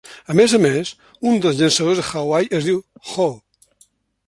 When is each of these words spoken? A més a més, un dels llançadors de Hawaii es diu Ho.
A 0.33 0.35
més 0.37 0.53
a 0.57 0.59
més, 0.61 0.93
un 1.33 1.37
dels 1.43 1.59
llançadors 1.61 2.01
de 2.01 2.07
Hawaii 2.09 2.51
es 2.61 2.69
diu 2.71 2.83
Ho. 3.17 3.31